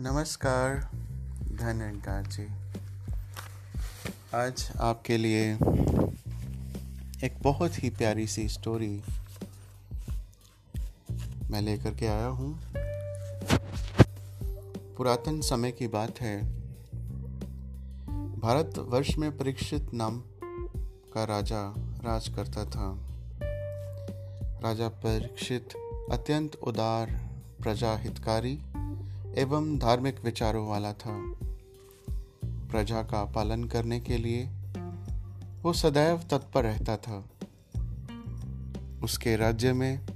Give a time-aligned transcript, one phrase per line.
[0.00, 0.76] नमस्कार
[1.52, 2.46] धनकार जी।
[4.34, 5.54] आज आपके लिए
[7.24, 9.02] एक बहुत ही प्यारी सी स्टोरी
[11.50, 12.60] मैं लेकर के आया हूँ।
[14.96, 16.42] पुरातन समय की बात है।
[18.40, 20.22] भारत वर्ष में परीक्षित नाम
[21.14, 22.98] का राजा राज करता था।
[24.62, 25.68] राजा परीक्षित
[26.12, 27.28] अत्यंत उदार
[27.62, 28.60] प्रजा हितकारी
[29.38, 31.32] एवं धार्मिक विचारों वाला था।
[32.44, 34.48] प्रजा का पालन करने के लिए
[35.62, 37.28] वो सदैव तत्पर रहता था।
[39.02, 40.06] उसके राज्य में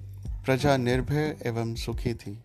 [0.44, 2.38] प्रजा निर्भय एवं सुखी थी।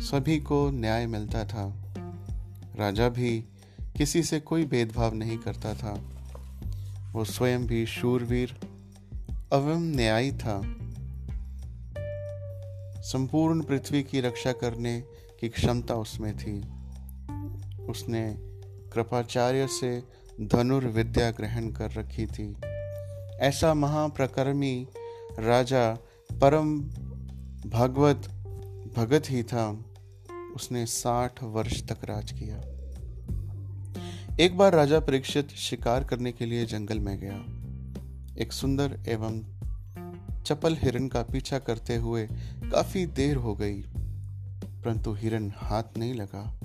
[0.00, 1.82] सभी को न्याय मिलता था।
[2.76, 3.44] राजा भी
[3.96, 6.00] किसी से कोई भेदभाव नहीं करता था।
[7.12, 8.60] वो स्वयं भी शूरवीर
[9.54, 10.85] एवं न्यायी था।
[13.06, 15.00] संपूर्ण पृथ्वी की रक्षा करने
[15.40, 16.60] की क्षमता उसमें थी।
[17.84, 18.36] उसने
[18.92, 20.02] कृपाचार्य से
[20.40, 22.56] धनुर्विद्या ग्रहण कर रखी थी।
[23.40, 24.86] ऐसा महाप्रकर्मी
[25.38, 25.94] राजा
[26.32, 26.80] परम
[27.70, 28.16] भागवत
[28.96, 29.84] भगत ही था।
[30.56, 32.56] उसने साठ वर्ष तक राज किया।
[34.40, 37.44] एक बार राजा परीक्षित शिकार करने के लिए जंगल में गया।
[38.42, 39.55] एक सुंदर एवं
[40.46, 42.26] चपल हिरण का पीछा करते हुए
[42.64, 43.80] काफ़ी देर हो गई,
[44.82, 46.60] परंतु हिरन हाथ नहीं लगा।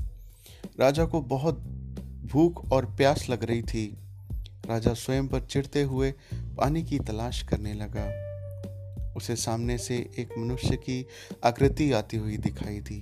[0.80, 1.60] राजा को बहुत
[2.26, 3.98] भूख और प्यास लग रही थी।
[4.66, 8.06] राजा स्वयं पर चिढ़ते हुए पानी की तलाश करने लगा।
[9.18, 11.06] उसे सामने से एक मनुष्य की
[11.44, 13.02] आकृति आती हुई दिखाई दी।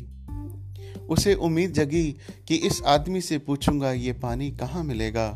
[1.10, 2.12] उसे उम्मीद जगी
[2.48, 5.30] कि इस आदमी से पूछूँगा, ये पानी कहाँ मिलेगा?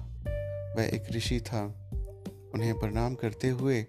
[0.77, 1.63] वह एक ऋषि था।
[2.53, 3.85] उन्हें प्रणाम करते हुए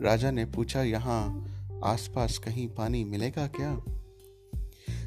[0.00, 1.50] राजा ने पूछा, यहाँ
[1.84, 3.78] आसपास कहीं पानी मिलेगा क्या?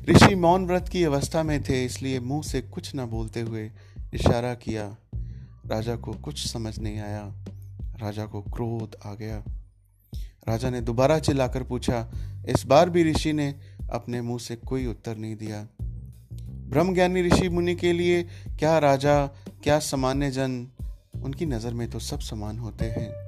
[0.10, 3.72] ऋषि मौन व्रत की अवस्था में थे, इसलिए मुँह से कुछ न बोलते हुए
[4.14, 4.98] इशारा किया।
[5.66, 7.34] राजा को कुछ समझ नहीं आया।
[8.02, 9.44] राजा को क्रोध आ गया।
[10.50, 12.12] राजा ने दोबारा चिल्लाकर पूछा,
[12.50, 13.56] इस बार भी ऋषि ने
[13.92, 15.68] अपने मुँह से कोई उत्तर नहीं दिया?
[16.70, 18.24] ब्रह्म ज्ञानी ऋषि मुनि के लिए,
[18.60, 19.28] क्या राजा,
[19.64, 20.68] क्या सामान्य जन,
[21.24, 23.27] उनकी नज़र में तो सब समान होते हैं।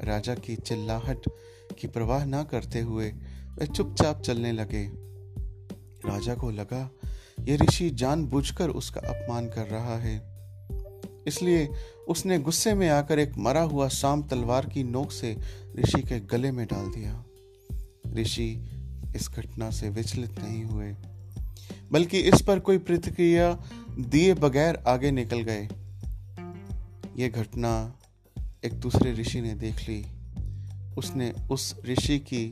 [0.00, 1.28] राजा की चिल्लाहट
[1.80, 3.10] की परवाह ना करते हुए
[3.58, 4.84] वे चुपचाप चलने लगे।
[6.06, 6.90] राजा को लगा
[7.40, 10.16] ये ऋषि जानबूझकर उसका अपमान कर रहा है।
[11.26, 11.68] इसलिए
[12.08, 15.36] उसने गुस्से में आकर एक मरा हुआ शाम तलवार की नोक से
[15.76, 17.24] ऋषि के गले में डाल दिया।
[18.14, 18.50] ऋषि
[19.16, 20.94] इस घटना से विचलित नहीं हुए,
[21.92, 23.52] बल्कि इस पर कोई प्रतिक्रिया
[24.00, 25.68] दिए बगैर आगे निकल गए।
[27.18, 27.72] यह घटना
[28.64, 30.04] एक दूसरे ऋषि ने देख ली।
[30.98, 32.46] उसने उस ऋषि की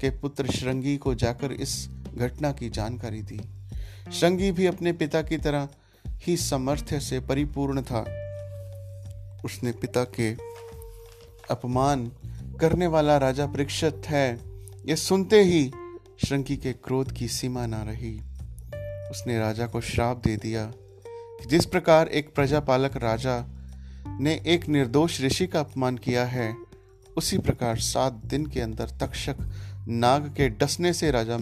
[0.00, 3.40] के पुत्र श्रृंगी को जाकर इस घटना की जानकारी दी।
[4.12, 5.68] श्रृंगी भी अपने पिता की तरह
[6.08, 8.00] ही सामर्थ्य से परिपूर्ण था।
[9.44, 10.30] उसने पिता के
[11.50, 12.10] अपमान
[12.60, 14.38] करने वाला राजा परीक्षित है,
[14.86, 15.70] ये सुनते ही
[16.26, 18.14] श्रृंगी के क्रोध की सीमा ना रही।
[19.10, 20.72] उसने राजा को श्राप दे दिया
[21.48, 23.38] जिस प्रकार एक प्रजापालक राजा
[24.06, 26.54] ने एक निर्दोष ऋषि का अपमान किया है।
[27.16, 29.36] उसी प्रकार सात दिन के अंदर तक्षक
[29.88, 31.38] नाग के डसने से राजा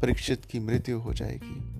[0.00, 1.78] परीक्षित की मृत्यु हो जाएगी।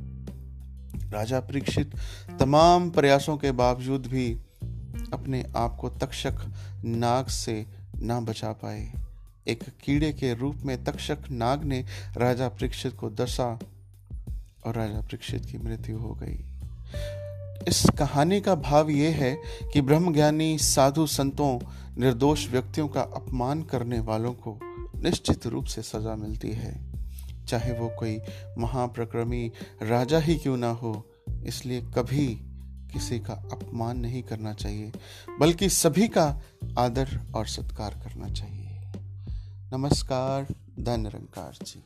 [1.11, 1.95] राजा परीक्षित
[2.41, 4.33] तमाम प्रयासों के बावजूद भी
[5.13, 6.35] अपने आप को तक्षक
[6.85, 7.67] नाग से
[7.97, 8.93] ना बचा पाए।
[9.49, 11.85] एक कीड़े के रूप में तक्षक नाग ने
[12.17, 13.59] राजा परीक्षित को दसा
[14.67, 16.45] और राजा परीक्षित की मृत्यु हो गई।
[17.69, 19.37] इस कहानी का भाव यह है
[19.73, 21.59] कि ब्रह्मज्ञानी साधु संतों,
[21.99, 24.59] निर्दोष व्यक्तियों का अपमान करने वालों को
[25.03, 26.89] निश्चित रूप से सजा मिलती है।
[27.47, 28.21] चाहे वो कोई
[28.59, 29.53] महाप्रक्रमी
[29.83, 31.07] राजा ही क्यों ना हो,
[31.45, 32.27] इसलिए कभी
[32.93, 34.93] किसी का अपमान नहीं करना चाहिए,
[35.41, 36.41] बल्कि सभी का
[36.79, 38.81] आदर और सत्कार करना चाहिए।
[39.73, 40.47] नमस्कार
[40.81, 41.83] धन रंकार जी।